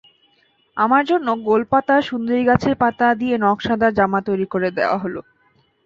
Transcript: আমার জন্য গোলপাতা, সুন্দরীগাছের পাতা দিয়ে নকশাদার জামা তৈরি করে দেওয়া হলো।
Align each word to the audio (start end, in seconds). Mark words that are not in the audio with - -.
আমার 0.77 1.03
জন্য 1.05 1.27
গোলপাতা, 1.43 1.95
সুন্দরীগাছের 2.01 2.75
পাতা 2.75 3.07
দিয়ে 3.15 3.35
নকশাদার 3.37 3.91
জামা 3.93 4.19
তৈরি 4.27 4.45
করে 4.45 4.69
দেওয়া 4.77 4.97
হলো। 4.97 5.21